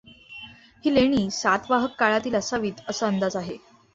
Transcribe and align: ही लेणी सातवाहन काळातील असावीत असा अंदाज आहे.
ही 0.83 0.93
लेणी 0.93 1.29
सातवाहन 1.31 1.87
काळातील 1.99 2.35
असावीत 2.35 2.81
असा 2.89 3.07
अंदाज 3.07 3.35
आहे. 3.35 3.57